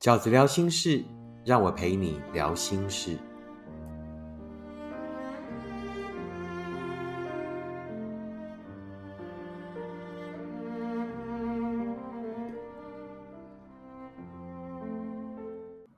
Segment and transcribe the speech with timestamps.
[0.00, 1.04] 饺子聊心事，
[1.44, 3.18] 让我陪你聊心事。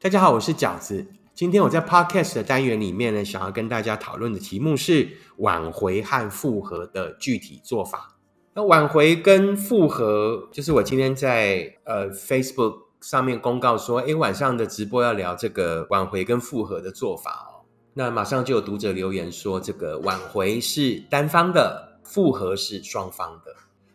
[0.01, 1.07] 大家好，我是饺子。
[1.33, 8.17] 今天我在 Podcast 的单元里面呢，想要跟大家讨论的题目是挽回和复合的具体做法。
[8.55, 17.67] 那挽回跟复合，就是我今天在呃 Facebook 上面公告说，哎，晚上的直播要聊这个挽回跟复合的做法哦。
[17.95, 23.55] 那马上就有读者留言说，这个挽回是单方的，复合是双方的。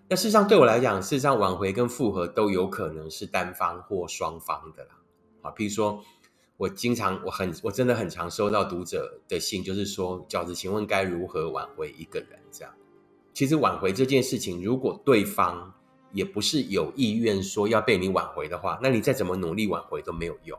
[0.09, 4.91] 那事实上对我来讲，事实上挽回跟复合都有可能是单方或双方的啦。
[5.41, 6.01] 啊，譬如说，
[6.57, 12.39] 我经常我很我真的很常收到读者的信，就是说，饺子，请问该如何挽回一个人？
[12.51, 12.73] 这样，
[13.33, 15.73] 其实挽回这件事情，如果对方
[16.17, 20.57] 也不是有意愿说要被你挽回的话，那你再怎么努力挽回都没有用。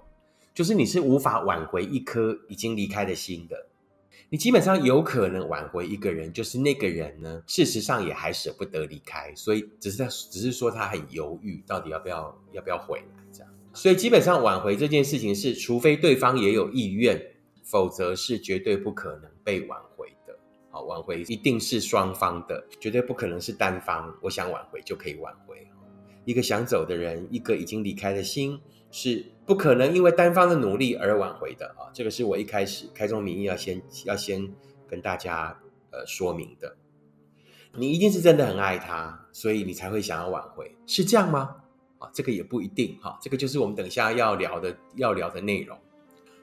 [0.54, 3.66] 就是你是无法挽回一颗已经离开的心的。
[4.30, 13.52] 你基本上有可能挽回一个人，就是那个人呢，事实上也还舍不得离开，所以只是只是说他很犹豫，到底要不要要不要回来这样。
[13.72, 17.20] 所以基本上挽回这件事情是，除非对方也有意愿，
[17.64, 19.87] 否则是绝对不可能被挽回。
[20.82, 24.14] 挽回一定是双方的，绝对不可能是单方。
[24.22, 25.66] 我想挽回就可以挽回。
[26.24, 31.88] 一个想走的人，一个已经离开的心，是不可能因为单方的努力而挽回的啊！
[31.92, 34.46] 这个是我一开始开宗明义要先要先
[34.86, 35.58] 跟大家
[35.90, 36.76] 呃说明的。
[37.74, 41.56] 你一定是真的很爱他，所以你才会想要挽回，是这样吗？
[41.98, 45.78] 啊，这个也不一定哈，这个就是我们等下要聊的要聊的内容。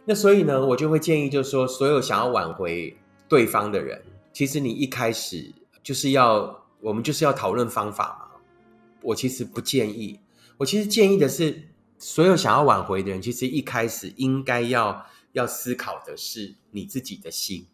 [0.03, 2.95] 那所以呢，我就会建议，就是说，所有想要挽回
[3.27, 4.01] 对方的人，
[4.35, 5.49] 其实你一开始
[5.81, 8.41] 就是要，我们就是要讨论方法嘛。
[9.01, 10.19] 我其实不建议，
[10.57, 17.65] 我其实建议的是，所有想要挽回的人，其实一开始应该要要思考的是你自己的心。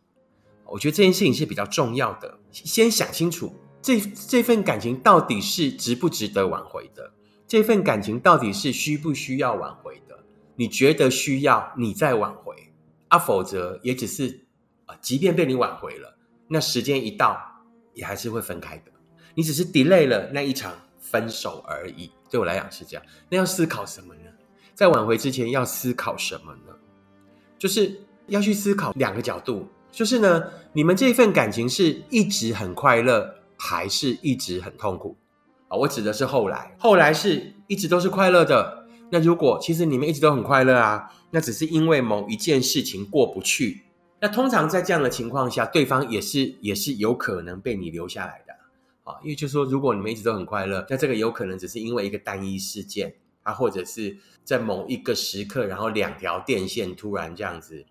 [0.65, 3.51] 我觉得这件事情是比较重要的，先想清楚
[3.81, 7.11] 这这份感情到底是值不值得挽回的。
[7.47, 10.23] 这份感情到底是需不需要挽回的？
[10.57, 12.55] 你觉得需要，你再挽回
[13.07, 13.17] 啊？
[13.17, 14.45] 否则也只是
[14.85, 16.19] 啊，即便被你挽回了，
[16.53, 17.41] 那时间一到，
[17.94, 18.91] 也还是会分开的。
[19.34, 22.12] 你只是 delay 了那一场分手而已。
[22.29, 23.03] 对我来讲是这样。
[23.29, 24.29] 那要思考什么呢？
[24.75, 26.73] 在挽回之前要思考什么呢？
[27.57, 35.16] 就是要去思考两个角度，就是呢，你们这份感情是一直很快乐，还是一直很痛苦？
[35.69, 38.85] 啊，我指的是后来，后来是一直都是快乐的。
[39.09, 43.83] 那如果其实你们一直都很快乐啊，那只是因为某一件事情过不去。
[44.21, 48.53] 那通常在这样的情况下，对方也是也是有可能被你留下来的
[49.03, 49.19] 啊。
[49.23, 57.83] 因为就说，如果你们一直都很快乐，那这个有可能只是因为一个单一事件啊，或者是在某一个时刻，然后两条电线突然这样子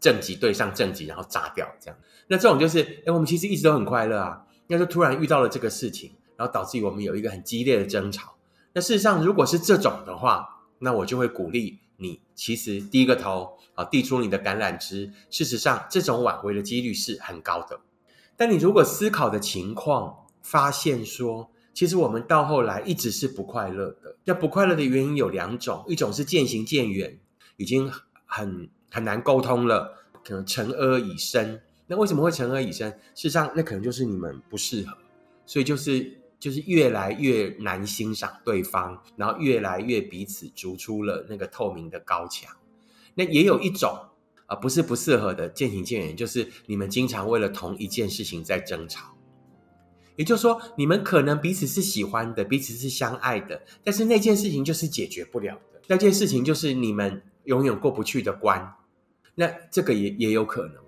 [0.00, 1.98] 正极对上正极，然后炸掉这样。
[2.28, 6.12] 那这种就是，哎，我们其实一直都很快乐啊，那就突然遇到了这个事情。
[6.38, 8.36] 然后导致于我们有一个很激烈的争吵。
[8.72, 15.12] 那事实上，如果是这种的话，那我就会鼓励你，其实低个头啊，递出你的橄榄枝。
[15.30, 17.80] 事实上，这种挽回的几率是很高的。
[18.36, 24.16] 但你如果思考的情况，发现说，其实我们到后来一直是不快乐的。
[24.24, 27.18] 那不快乐的原因有两种，一种是渐行渐远，
[27.56, 27.90] 已经
[28.26, 31.60] 很很难沟通了，可能沉而已深。
[31.88, 32.90] 那为什么会沉而已深？
[33.16, 34.96] 事实上，那可能就是你们不适合，
[35.44, 36.17] 所以就是。
[36.38, 42.54] 就是越来越难欣赏对方，然后越来越彼此筑出了那个透明的高墙。
[43.14, 43.98] 那也有一种
[44.46, 49.16] 啊，不是不适合的渐行渐远，就是你们经常为了同一件事情在争吵。
[50.16, 58.74] 也就是说，你们可能彼此是喜欢的，彼此是相爱的，但是那件事情就是解决不了的，那件事情就是你们永远过不去的关。
[59.34, 60.87] 那这个也也有可能。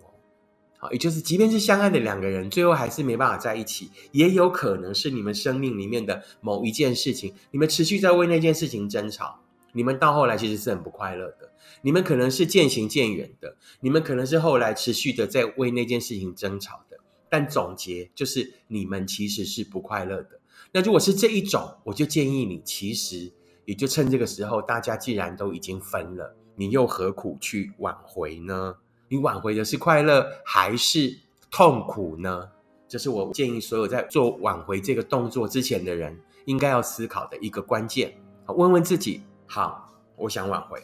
[0.81, 9.41] 啊，也就是，即便是相爱的两个人，最后还是没办法在一起，也有可能是你们生命里面的某一件事情，你们持续在为那件事情争吵，
[9.75, 11.53] 你们到后来其实是很不快乐的。
[11.83, 16.97] 你们可能是渐行渐远的，你们可能是后来持续的在为那件事情争吵的。
[17.29, 20.41] 但总结就是，你们其实是不快乐的。
[20.73, 23.33] 那如果是这一种，我就建议你，其实
[23.67, 28.77] 也就趁这个时候，大家既然都已经分了，你又何苦去挽回呢？
[29.13, 31.13] 你挽回的是快乐还是
[31.51, 32.49] 痛苦呢？
[32.87, 38.17] 这是我建议所有在做挽回这个动作之前的人应该要思考的一个关键。
[38.47, 40.81] 问问自己：好，我想挽回，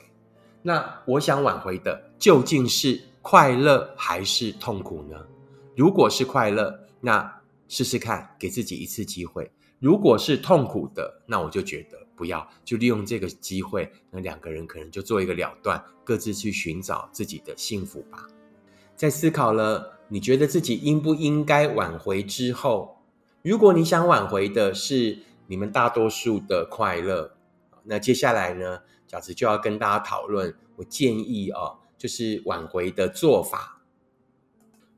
[0.61, 5.17] 那我想挽回的究竟是快乐还是痛苦呢？
[5.77, 7.33] 如果是快乐，那
[7.69, 18.27] 试试看，给自己一次机会，如果是痛苦的，那我就觉得不要，就利用这个机会，那两个人可能就做一个了断，各自去寻找自己的幸福吧。
[18.97, 23.03] 在思考了你觉得自己应不应该挽回之后，
[23.43, 27.37] 如果你想挽回的是你们大多数的快乐，
[27.85, 33.83] 那接下来呢，饺子就要跟大家讨论，我建议哦，就是挽回的做法。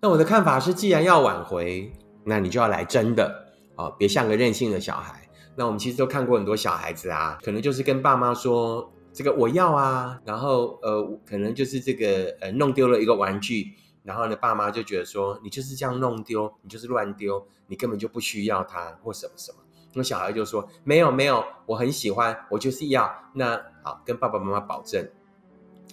[0.01, 1.93] 那我的看法是，既然要挽回，
[2.25, 3.49] 那你就要来真的。
[3.75, 5.28] 哦，别像个任性的小孩。
[5.59, 13.73] 那我们其实都看过很多小孩子啊，可能就是跟爸妈说这个我要啊，然后呃，可能就是这个呃弄丢了一个玩具，
[14.05, 19.59] 然后呢，爸妈就觉得说你就是这样弄丢，你就是乱丢，你根本就不需要它或什么什么。
[19.95, 23.13] 那小孩就说没有没有，我很喜欢，我就是要。
[23.35, 25.05] 那好，跟爸爸妈妈保证，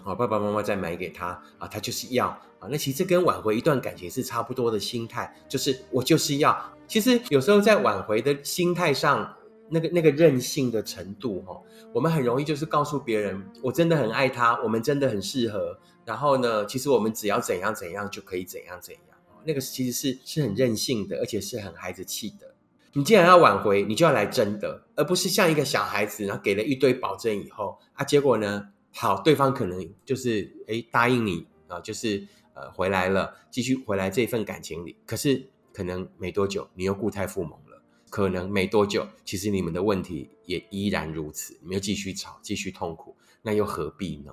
[0.03, 2.27] 好，爸爸妈妈再买给他啊，他就是要
[2.59, 2.69] 啊。
[2.69, 6.55] 那其实跟挽回一段感情是差不多的心态，就是我就是要。
[6.87, 9.35] 其实有时候在挽回的心态上，
[9.69, 11.61] 那个那个任性的程度，哈，
[11.93, 15.79] 我们很容易就是告诉别人，我真的很爱他，我们真的很适合。
[16.05, 19.03] 然后呢，其实我们只要怎样怎样就可以怎样怎样。
[19.43, 22.55] 那个其实是是很任性的，而且是很孩子气的。
[22.93, 35.49] 你既然要挽回，你就要来真的，而不是像一个小孩子，然后给了一堆保证以后啊，结果呢，好，对方可能就是哎答应你啊，就是呃回来了，继续回来这份感情里，可是。
[35.75, 37.59] 可能没多久，你又固态复萌。
[38.15, 44.31] 可能没多久，其实你们的问题也依然如此，你们又继续吵，继续痛苦，那又何必呢？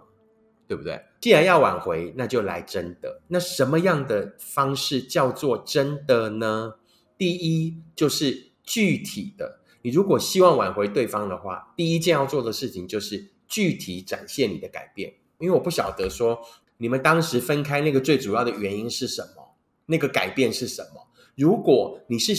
[0.69, 1.03] 对不对？
[1.21, 3.23] 既然要挽回，那就来真的。
[3.27, 6.75] 那什么样的方式叫做真的呢？
[7.19, 9.59] 第一，就是具体的。
[9.83, 15.13] 你如果希望挽回对方的话，第一件要做的事情就是具体展现你的改变。
[15.41, 16.41] 因为我不晓得说
[16.77, 19.57] 你们当时分开那个最主要的原因是什么，
[19.87, 21.09] 那个改变是什么。
[21.35, 22.33] 如果你是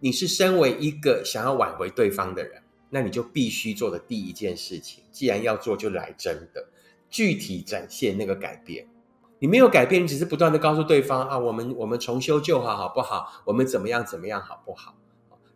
[0.00, 6.68] 你是身为一个想要挽回对方的人，那你就必须做的第一件事情，既然要做，就来真的
[7.10, 8.86] 具体展现那个改变。
[9.40, 13.42] 你没有改变，你只是不断的告诉对方啊，我们我们重修旧好，好不好？
[13.44, 14.96] 我们怎么样怎么样，好不好？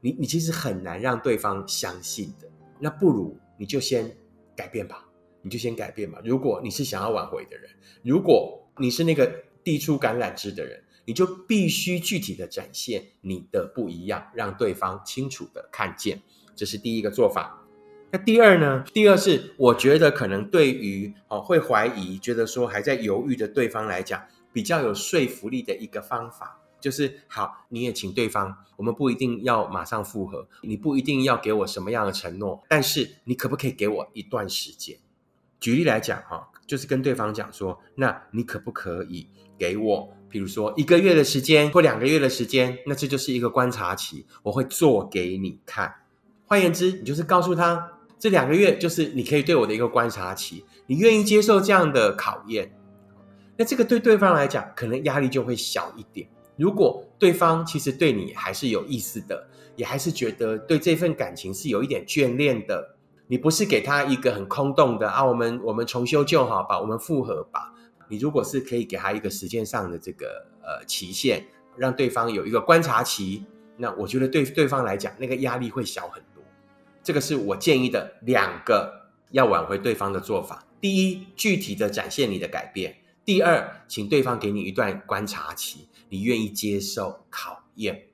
[0.00, 2.48] 你你其实很难让对方相信的。
[2.78, 4.16] 那不如你就先
[4.56, 5.04] 改变吧，
[5.42, 6.20] 你就先改变吧。
[6.24, 7.70] 如果你是想要挽回的人，
[8.02, 9.32] 如果你是那个
[9.64, 10.85] 递出橄榄枝的人。
[11.05, 16.23] 你就必须具体的展现你的不一样，让对方清楚的看见，
[16.55, 17.59] 这是第一个做法。
[18.12, 18.85] 那第二呢？
[18.94, 34.99] 第二是我觉得可能对于哦会怀疑、觉得说还在犹豫的对方来讲，比较有说服力的一个方法，就是好，你也请对方，我们不一定要马上复合，你不一定要给我什么样的承诺，但是你可不可以给我一段时间？
[35.59, 39.26] 举例来讲哈，就是跟对方讲说，那你可不可以
[39.59, 40.09] 给我？
[40.29, 45.93] 比如说一个月的时间或两个月的时间，那这就是一个观察期，我会做给你看。
[46.47, 52.75] 换言之，你就是告诉他，这两个月就是你可以对我的一个观察期，你愿意接受这样的考验，
[53.59, 56.26] 那这个对对方来讲，可能压力就会小一点。
[56.56, 62.97] 如果对方其实对你还是有意思的，也还是觉得对这份感情是有一点眷恋的，
[63.32, 67.73] 你不是给他一个很空洞的啊，我们我们重修旧好吧，我们复合吧。
[68.11, 71.43] 你如果是可以给他一个时间上的这个呃期限，
[71.75, 73.43] 让对方有一个观察期，
[73.79, 76.44] 那我觉得对对方来讲，那个压力会小很多。
[77.02, 82.93] 这个是我建议的两个要挽回对方的做法：第一，具体的展现你的改变；
[83.25, 88.09] 第二，请对方给你一段观察期，你愿意接受考验。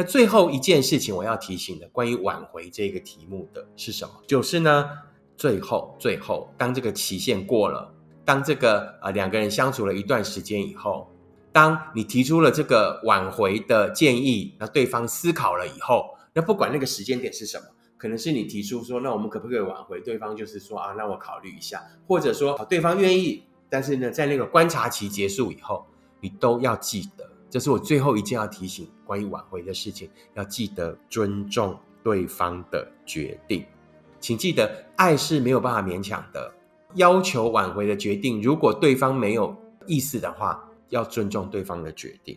[0.00, 4.14] 那最后一件事情我要提醒的，关于挽回这个题目的是什么？
[4.28, 4.88] 就是呢，
[5.36, 7.92] 最后最后，当这个期限过了。
[8.24, 11.10] 当这个呃两个人相处了一段时间以后，
[11.50, 17.64] 当你提出了这个挽回的建议，那对方思考了以后，那不管那个时间点是什么，
[17.96, 20.00] 可能是你提出说，那我们可不可以挽回？
[20.00, 25.84] 对方就是说啊，那我考虑一下，或者说对方愿意，但是呢，在那个观察期结束以后，
[26.20, 33.64] 你都要记得，这是我最后一件要提醒关于挽回的事情，要记得尊重对方的决定，
[34.20, 36.52] 请记得，爱是没有办法勉强的。
[36.94, 39.54] 要求挽回的决定，如果对方没有
[39.86, 42.36] 意思的话，要尊重对方的决定。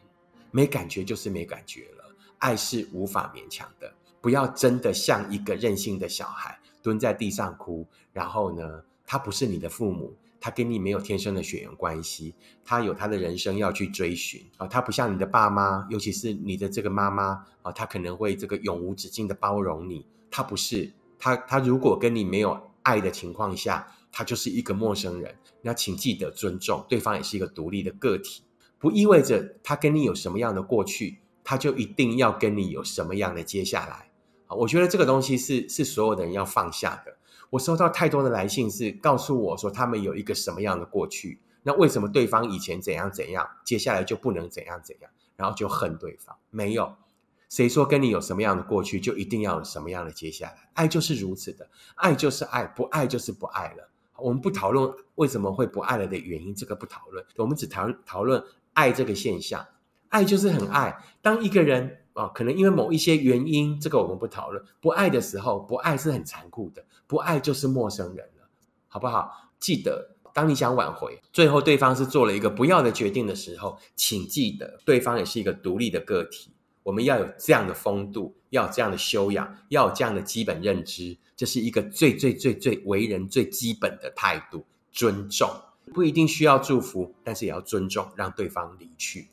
[0.52, 2.04] 没感觉就是没感觉了，
[2.40, 3.90] 爱是无法勉强的。
[4.20, 7.88] 不要真的像一个任性的小孩蹲在地上哭。
[8.12, 14.68] 然后呢，他不是你的父母，他跟你没有天生的血缘关系，他有他的人生要去追寻啊。
[14.68, 20.06] 他不像你的爸妈，尤其是你的这个妈妈啊，他可能会这个永无止境的包容你。
[20.30, 23.96] 他不是他，他如果跟你没有爱的情况下。
[24.14, 28.44] 他就是一个陌生人，那请记得尊重对方，也是一个独立的个体，
[28.78, 34.12] 不意味着他跟你有什么样的过去，他就一定要跟你有什么样的接下来。
[34.50, 37.16] 我觉得这个东西是是所有的人要放下的。
[37.52, 46.34] 我收到太多的来信，是告诉我说他们有一个什么样的过去，那为什么对方以前怎样怎样，接下来就不能怎样怎样，然后就恨对方？
[46.50, 46.96] 没有，
[47.50, 50.70] 谁说跟你有什么样的过去就一定要有什么样的接下来？
[50.76, 53.90] 爱就是如此的，爱就是爱，不爱就是不爱了。
[54.16, 58.42] 我们不讨论为什么会不爱了的原因，这个不讨论，我们只讨讨论
[58.72, 59.68] 爱这个现象。
[60.08, 61.98] 爱就是很爱，当一个人。
[62.14, 64.62] 啊，可能因为某一些原因，这个我们不讨论。
[64.82, 68.48] 不爱的时候，不爱是很残酷的，不爱就是陌生人了，
[68.88, 69.52] 好不好？
[69.60, 76.54] 记得，当你想挽回，最后对方是做了一个不要的决定的时候，请记得，对方也是一个独立的个体。
[76.84, 84.66] 我们要有这样的风度，要有这样的修养，要有这样的基本认知，这是一个最最最最为人最基本的态度。
[84.90, 85.50] 尊重
[85.94, 89.28] 不一定需要祝福，但是也要尊重，让对方离去。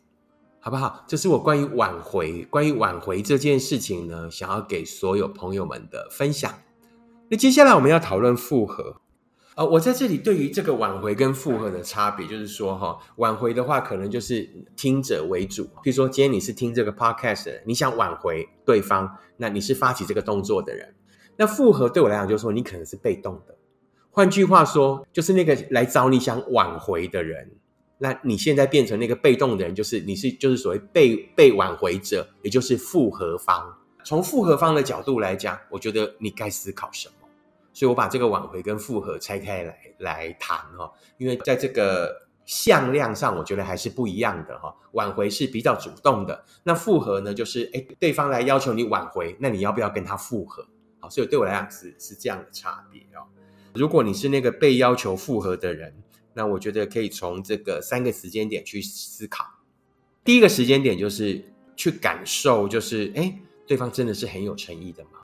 [0.59, 1.05] 好不好？
[1.07, 6.53] 这是我关于挽回、关于挽回这件事情呢，想要给所有朋友们的分享。
[7.31, 9.01] 那接下来我们要讨论复合。
[9.55, 15.65] 呃，我在这里对于这个挽回跟复合的差别，就是说哈，挽回的话可能就是听者为主。
[15.83, 20.95] 比如说，今天你是听这个 podcast，你想挽回对方，那你是发起这个动作的人。
[21.37, 23.57] 那复合对我来讲，就是说你可能是被动的。
[24.11, 27.51] 换句话说，就是那个来找你想挽回的人。
[27.99, 33.77] 那你现在变成那个被动的人，就是你是就是所谓被被挽回者，也就是复合方。
[34.05, 37.18] 从复合方的角度来讲，我觉得你该思考什么？
[37.79, 44.75] 所以我把这个挽回跟复合拆开来来谈哈，因为在这个向量上，我觉得还是不一样的哈。
[44.95, 50.67] 挽回是比较主动的，那复合呢，就是哎，对方来要求你挽回，那你要不要跟他复合？
[50.99, 53.23] 好，所以对我来讲是是这样的差别哦。
[53.75, 56.03] 如果你是那个被要求复合的人。
[56.35, 59.45] 那我觉得可以从这个三个时间点去思考。
[60.23, 61.45] 第一个时间点就是
[61.75, 65.19] 去感受，就是哎，对方真的是很有诚意的吗？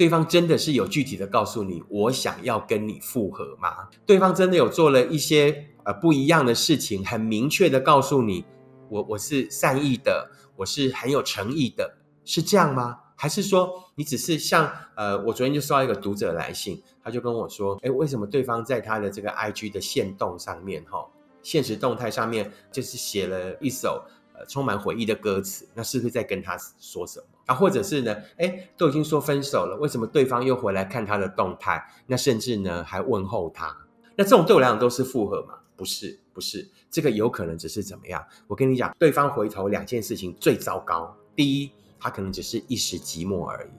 [0.00, 3.86] 对方真的是有具体的告诉你，我想要跟你复合吗？
[4.06, 8.46] 对方真的有做了一些呃不一样的事情，很明确的告诉你，
[8.88, 12.98] 我我是善意的，我是很有诚意的，是这样吗？
[13.14, 21.06] 还是说，你只是像呃，我昨天就收到一个读者来信，他就跟我说，哎，为什么对方在他的这个 I G 的线动上面，哈，
[21.42, 24.02] 现实动态上面就是写了一首
[24.32, 27.26] 呃充满回忆的歌词，那是不是在跟他说什么？
[27.50, 31.84] 啊，或者是呢，哎，都已经说分手了，为什么对方又回来看他的动态？
[32.06, 33.76] 那甚至呢还问候他？
[34.14, 35.54] 那这种对我来讲都是复合吗？
[35.74, 38.24] 不是，不是，这个有可能只是怎么样？
[38.46, 41.72] 我跟你讲，对方回头两件事情最糟糕，第一。
[42.02, 43.70] 他可能只是一时寂寞而已，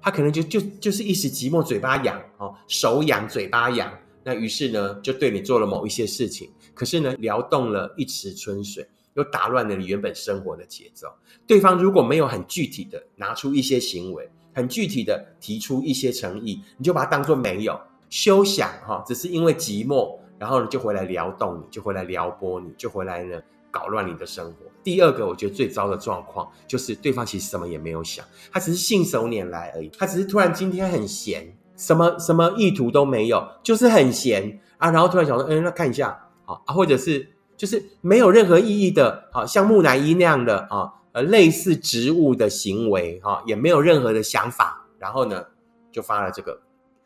[0.00, 11.08] 他可能就就就是一时寂寞，嘴巴痒哦，手痒，嘴巴痒，那于是呢，就对你做了某一些事情，可是呢，撩动了一池春水，又打乱了你原本生活的节奏。
[11.46, 17.80] 对方如果没有很具体的拿出一些行为，很具体的提出一些诚意，你就把它当做没有，
[18.10, 23.40] 休想哈，只是因为寂寞，然后呢就回来撩动你，就回来撩拨你，就回来呢。
[23.70, 24.58] 搞乱你的生活。
[24.84, 29.90] 第二个，我觉得最糟的状况就是对方其实什么也没有想，他只是信手拈来而已。
[29.98, 34.92] 他只是突然今天很闲，什么什么意图都没有，就是很闲啊。
[34.92, 36.10] 然后突然想说，嗯，那看一下
[36.44, 44.86] 啊，或者是就是没有任何意义的好，像木乃伊那样的啊，呃，类似植物的行为哈，也没有任何的想法。
[44.98, 45.44] 然后呢，
[45.92, 46.62] 就发了这个，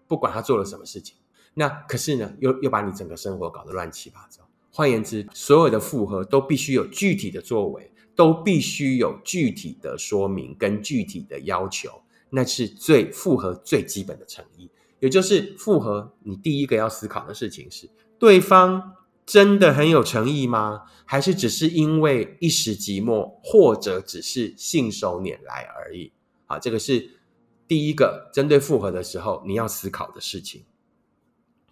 [0.06, 1.16] 不管他做了什么事情，
[1.54, 4.48] 那可是呢，又又把你整个生活搞得乱七八糟。
[4.70, 11.90] 换言之，所有的复合都必须有具体的作为，都必须有具体的说明跟具体的要求，
[12.30, 14.70] 那是最复合最基本的诚意。
[15.00, 17.88] 也就是复合，你第一个要思考的事情是：
[18.18, 18.94] 对方
[19.28, 20.84] 真的很有诚意吗？
[21.04, 26.12] 还是只是因为一时寂寞，或者只是信手拈来而已？
[26.46, 27.20] 啊，这个是
[27.66, 30.64] 第一个针对复合的时候你要思考的事情。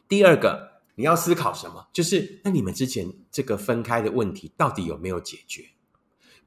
[0.07, 0.77] 第二个。
[0.99, 1.89] 你要思考什么？
[1.93, 5.67] 就是那你们之前这个分开的问题到底有没有解决？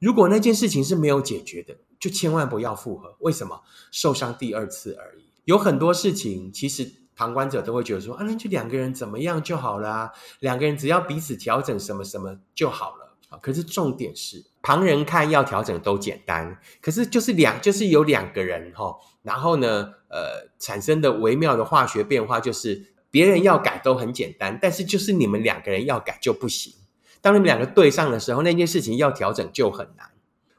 [0.00, 3.14] 如果那件事情是没有解决的，就千万不要复合。
[3.20, 3.62] 为什么？
[3.92, 5.26] 受伤第二次而已。
[5.44, 13.38] 有很多事情，其实旁观者都会觉得说啊，那就两个人怎么样就好了，两个人只要彼此调整什么什么就好了啊。
[13.42, 22.86] 可是重点是，旁人看要调整都简单，可是就是两就是有两个人哈，然后呢，呃，产生的微妙的化学变化就是。
[23.12, 26.72] 别人要改都很简单，但是就是你们两个人要改就不行。
[27.20, 30.12] 当你们两个对上的时候，那件事情要调整就很难。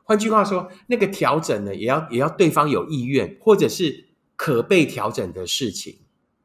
[0.04, 6.00] 换句话说，那个调整呢，也要也要对方有意愿，或者是可被调整的事情。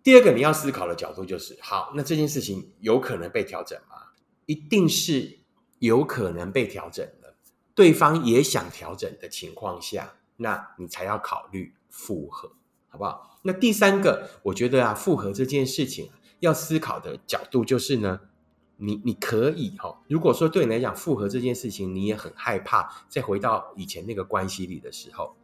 [0.07, 3.97] 第二个你要思考的角度就是：好，那这件事情有可能被调整吗？
[4.47, 5.41] 一定是
[5.81, 7.35] 有可能被调整的。
[7.75, 12.53] 对方也想调整的情况下，那你才要考虑复合。
[12.87, 13.41] 好不好？
[13.43, 16.09] 那第三个，我觉得啊，复合这件事情
[16.39, 18.21] 要思考的角度就是呢，
[18.77, 25.35] 你你可以哈，如果说对你来讲复合这件事情你也很害怕，再回到以前那个关系里的时候，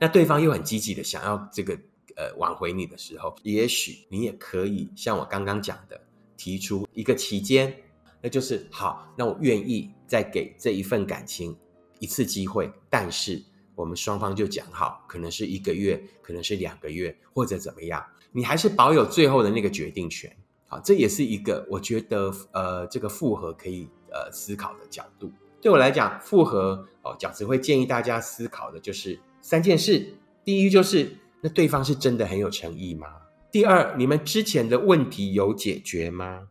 [0.00, 1.78] 那对方又很积极的想要这个
[2.18, 5.98] 呃挽回你的时候，也许你也可以像我刚刚讲的，
[6.36, 7.74] 提出一个期间，
[8.20, 11.56] 那就是好，那我愿意再给这一份感情
[12.00, 13.42] 一次机会，但是。
[13.78, 20.36] 我们双方就讲好，可能是一个月，可能是两个月，或者怎么样，你还是保有最后的那个决定权。
[20.66, 25.30] 好，这也是一个我觉得呃，这个复合可以呃思考的角度。
[25.60, 33.06] 对我来讲，复合哦，饺子会建议大家思考的就是三件事：第一，就是那对方是真的很有诚意吗？
[33.50, 36.48] 第二，你们之前的问题有解决吗？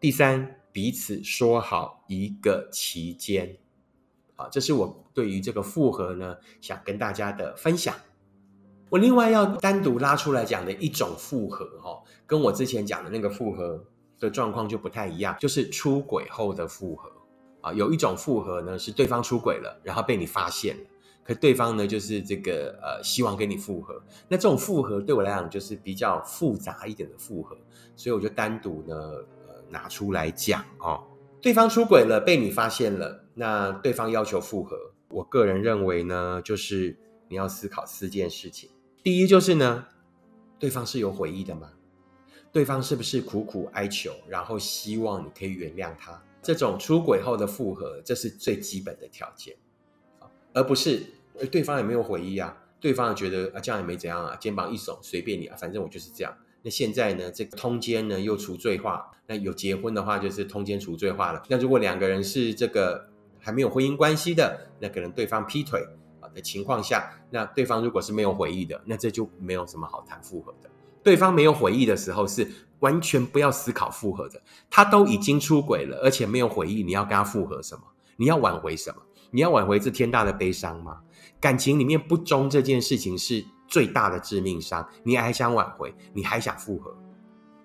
[0.00, 3.56] 第三，彼此说好一个期间。
[4.36, 7.94] 啊，这是我对于这个复合呢，想跟大家的分享。
[8.90, 13.84] 我另外要单独拉出来讲的一种复合，哈，跟我之前讲的那个复合
[14.18, 17.10] 的状况就不太一样，就是出轨后的复合。
[17.60, 20.84] 啊，有一种复合呢，是对方出轨了，然后被你发现了，
[21.24, 24.00] 可对方呢，就是这个呃，希望跟你复合。
[24.28, 27.56] 那这种复合对我来讲就是比较复杂一点的复合，
[27.96, 28.94] 所以我就单独呢，
[29.48, 31.02] 呃，拿出来讲哦。
[31.40, 36.96] 对方出轨了，被你发现了，那对方要求复合，我个人认为呢，就是
[37.28, 38.70] 你要思考四件事情。
[39.02, 39.86] 第一就是呢，
[40.58, 41.70] 对方是有悔意的吗？
[42.52, 46.22] 对方是不是苦苦哀求，然后希望你可以原谅他？
[46.40, 49.56] 这种出轨后的复合，这是最基本的条件，
[50.52, 51.04] 而不是
[51.50, 56.32] 对方也没有悔意啊，对方觉得啊这样也没怎样啊，肩膀一耸，随便你啊，反正我就是这样。
[56.62, 57.30] 那现在呢？
[57.30, 61.42] 这个通奸呢又除罪化，那有结婚的话就是通奸除罪化了。
[61.50, 63.06] 那如果两个人是这个
[63.38, 65.86] 还没有婚姻关系的，那可能对方劈腿
[66.20, 70.70] 啊的情况下，那对方如果是没有回忆的，那这就没有什么好谈复合的。
[71.02, 74.40] 对方没有回忆的时候，是完全不要思考复合的。
[74.70, 77.82] 他都已经出轨了，而且没有回忆，你要跟他复合什么？
[78.16, 79.02] 你要挽回什么？
[79.32, 81.02] 你要挽回这天大的悲伤吗？
[81.44, 83.44] 感情里面不忠这件事情是。
[83.66, 86.94] 最大的致命伤，你还想挽回，你还想复合，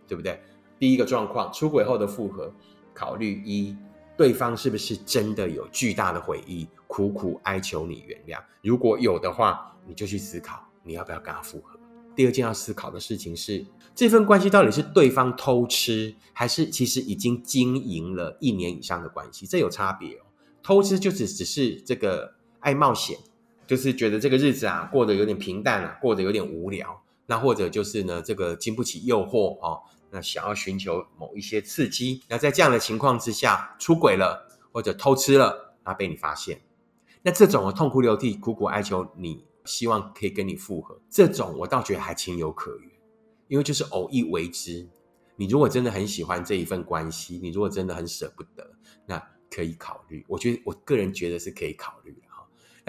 [0.07, 0.41] 对不对？
[0.79, 2.51] 第一个状况，出轨后的复合，
[2.93, 3.75] 考虑一，
[4.17, 8.41] 对方是不是真的有巨大的悔意，苦苦哀求你原谅？
[8.63, 11.77] 如果有的话，你就去思考，你要不要跟他复合？
[12.15, 13.63] 第二件要思考的事情是，
[13.93, 19.45] 这份关系到底是对方偷吃，还是其实已经经营了一年以上的关系？
[19.45, 20.25] 这有差别哦。
[20.63, 23.19] 偷吃就只只是这个爱冒险。
[23.69, 27.03] 就是觉得这个日子啊过得有点平淡啊，过得有点无聊。
[27.27, 32.23] 那或者就是呢，这个经不起诱惑哦，那想要寻求某一些刺激。
[32.27, 36.59] 那在这样的情况之下，出轨了或者偷吃了，那被你发现，
[37.21, 42.89] 那这种痛哭流涕、苦苦哀求，你希望可以跟你复合，这种我倒觉得还情有可原，
[43.49, 44.89] 因为就是偶一为之。
[45.35, 48.67] 你如果真的很喜欢这一份关系，你如果真的很舍不得，
[49.05, 50.25] 那可以考虑。
[50.27, 52.28] 我觉得我个人觉得是可以考虑的。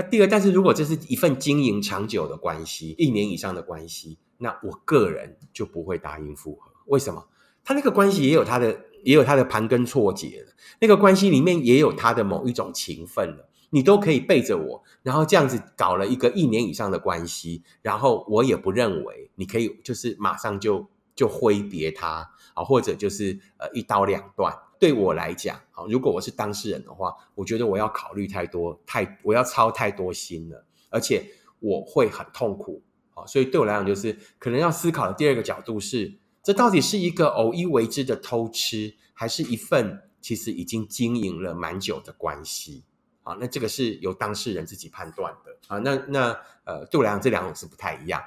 [0.02, 6.70] 第二，但是如果这是一份经营长久的关系，一年以上的关系，那我个人就不会答应复合。
[6.86, 7.26] 为什么？
[7.62, 10.52] 他那个关系也有他的，也有他的盘根错节了。
[10.80, 13.48] 那个关系里面也有他的某一种情分了。
[13.72, 24.52] 你都可以背着我，然后这样子搞了一个一年以上的关系，然后我也不认为你可以就是马上就就挥别他啊，或者就是呃一刀两断。
[24.80, 31.22] 对我来讲，好，如果我是当事人的话，我觉得我要考虑太多，太我要操太多心了，而且
[31.58, 42.82] 我会很痛苦，好，所以对我来讲，就是可能要思考的第二个角度是，这到底是一个偶一为之的偷吃，还是一份其实已经经营了蛮久的关系？
[43.22, 48.24] 好，那这个是由当事人自己判断的，啊，那那呃，对我来讲，这两种是不太一样。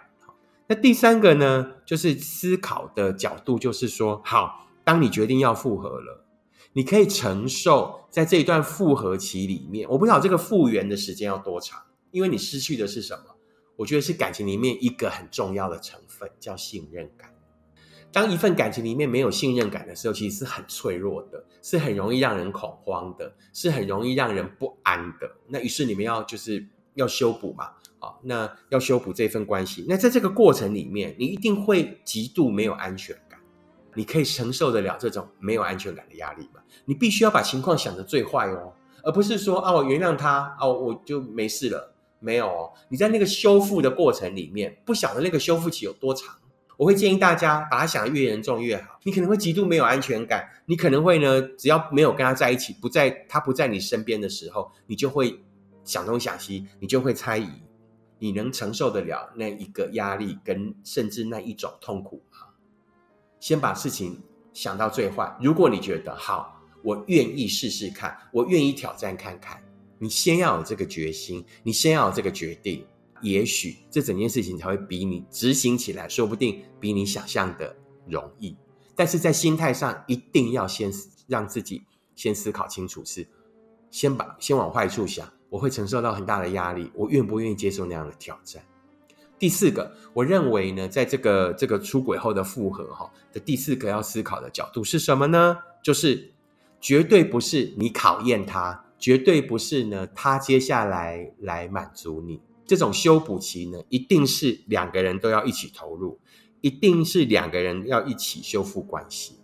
[0.67, 6.22] 那第三个呢，就是思考的角度，就是说，好，当你决定要复合了。
[6.73, 11.81] 你可以承受在这一段复合期里面，我不知道这个复原的时间要多长，
[12.11, 13.35] 因为你失去的是什么？
[13.75, 17.33] 我觉得是感情里面一个很重要的成分，叫信任感。
[18.11, 25.35] 当一份感情里面没有信任感的时候，其实是很脆弱的，是很容易让人恐慌的，是很容易让人不安的。
[25.47, 29.83] 那于是你们要就是要修补嘛，啊，那要修补这份关系。
[29.89, 33.32] 那在这个过程里面，你一定会极度没有安全感。
[33.95, 36.61] 你可以承受得了这种没有安全感的压力吗？
[36.85, 41.93] 你必须要把情况想的最坏哦，而不是说啊，我原谅他啊，我就没事了。
[42.19, 46.33] 没有哦，你在那个修复的过程里面，不晓得那个修复期有多长。
[46.77, 48.97] 我会建议大家把它想得越严重越好。
[49.03, 55.37] 你可能会极度没有安全感，你可能会呢，只要没有跟他在一起，不在他不在你身边的时候，你就会
[55.83, 57.49] 想东想西，你就会猜疑，
[58.19, 62.23] 你能承受得了那一个压力跟甚至那一种痛苦？
[63.43, 64.17] 先把事情
[64.53, 65.37] 想到最坏。
[65.41, 69.61] 如果你觉得好，我愿意试试看，我愿意挑战看看。
[69.99, 72.87] 你先要有这个决心，你先要有这个决定，
[73.21, 77.75] 也许这整件事情才会比你执行起来，说不定比你想象的
[78.07, 78.55] 容易。
[78.95, 80.89] 但是在心态上，一定要先
[81.27, 81.83] 让自己
[82.15, 83.27] 先思考清楚，是
[83.91, 88.63] 先把先往坏处想，我会承受到很大的压力，我愿不愿意接受那样的挑战？
[89.43, 95.57] 第四个，我认为呢，在这个这个出轨后的复合哈的第四个要思考的角度是什么呢？
[95.83, 96.31] 就是
[96.79, 102.39] 绝对不是你考验他，绝对不是呢他接下来来满足你。
[102.65, 106.17] 这种修补期呢，一定是两个人都要一起投入，
[106.61, 109.35] 一定是两个人要一起修复关系。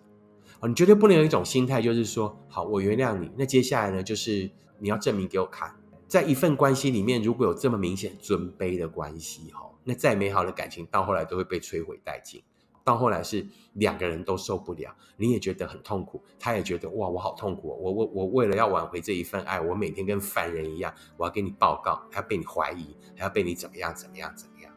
[0.62, 5.76] 哦，你绝对不能有一种心态，就是说，好，我原谅你，那接下来呢，就是你要证明给我看，
[6.08, 9.69] 在一份关系里面，如果有这么明显尊卑的关系，哈。
[9.84, 12.44] 那再美好的感情，到后来都会被摧毁殆尽。
[12.84, 17.68] 到后来是两个人都受不了，你也觉得很痛苦，他也觉得哇，我好痛苦。
[17.68, 24.74] 我我我为了要挽回这一份爱，我每天跟犯人一样，我要给你报告，还要被你怀疑，还要被你怎么样怎么样怎么样。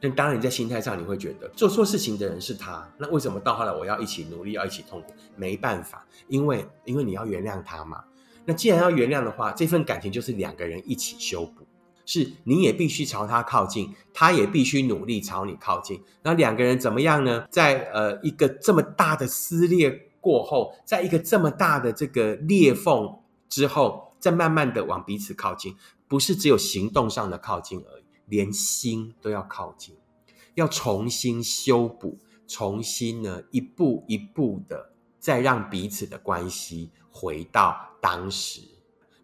[0.00, 5.12] 那当然，你在心态上你会觉得做错事情的人是他，那为什么到后来我要一起努力，要一起痛苦？
[5.36, 8.04] 没办法，因为因为你要原谅他嘛。
[8.46, 11.66] 那既然要原谅的话，这份感情就是两个人一起修补。
[12.10, 16.02] 是，你也必须朝他靠近，他也必须努力朝你靠近。
[16.22, 17.46] 那两个人怎么样呢？
[17.50, 23.18] 在呃一个这么大的撕裂过后，在一个这么大的这个裂缝
[23.50, 25.76] 之后，再慢慢的往彼此靠近，
[26.08, 29.94] 不是只有行动上的靠近而已，连心都要靠近，
[30.54, 32.16] 要重新修补，
[32.46, 38.62] 重新呢一步一步的再让彼此的关系回到当时。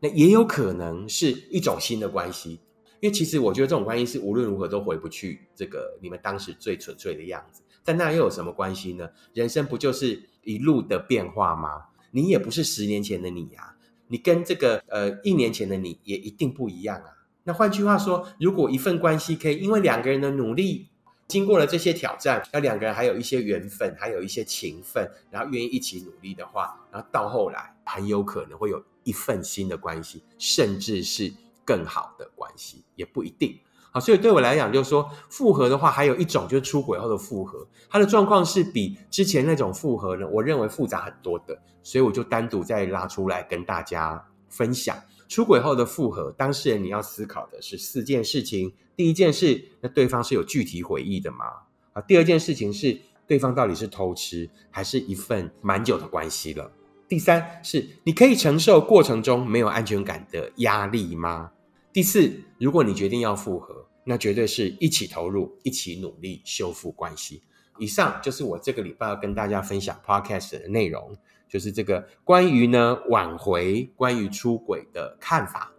[0.00, 2.60] 那也有可能是一种新的关系。
[3.04, 9.10] 因为其实我觉得这种关系是无论如何都回不去这个你们当时最纯粹的样子，但那又有什么关系呢？
[9.34, 11.68] 人生不就是一路的变化吗？
[12.12, 13.76] 你也不是十年前的你呀，
[14.08, 17.12] 你跟这个呃一年前的你也一定不一样啊。
[17.42, 20.88] 那换句话说，如果一份关系可以因为两个人的努力，
[21.28, 31.30] 经过了这些挑战，那两个人还有一些缘分，还有一些情分，然后愿意一起努力的话，然后到后来很有可能会有一份新的关系，甚至是。
[31.64, 33.58] 更好的关系也不一定
[33.90, 46.32] 好，所以对我来讲，就是说复合的话，还有一种就是出轨后的复合，它的状况是比之前那种复合呢，我认为复杂很多的，所以我就单独再拉出来跟大家分享出轨后的复合。
[46.36, 51.44] 当事人你要思考的是四件事情：第一件事，那对方是有具体回忆的吗？
[51.92, 56.68] 啊，第二件事情是对方到底是偷吃，还是一份蛮久的关系了？
[57.06, 61.52] 第三是，你可以承受过程中没有安全感的压力吗？
[61.92, 67.42] 第四，如果你决定要复合，那绝对是一起投入，一起努力修复关系。
[67.78, 71.16] 以上就是我这个礼拜要跟大家分享 podcast 的内容，
[71.48, 75.72] 就是这个关于呢挽回、关于出轨的看法。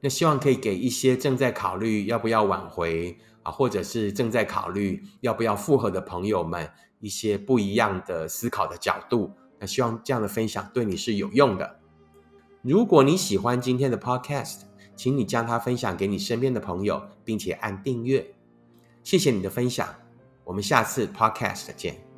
[0.00, 9.30] 那希望可以给一些正在考虑要不要挽回啊，或者是正在考虑要不要复合的朋友们一些不一样的思考的角度。
[9.66, 11.80] 希望这样的分享对你是有用的。
[12.62, 14.62] 如果你喜欢今天的 Podcast，
[14.96, 18.34] 请你将它分享给你身边的朋友，并且按订阅。
[19.02, 19.88] 谢谢你的分享，
[20.44, 22.13] 我们下次 Podcast 见。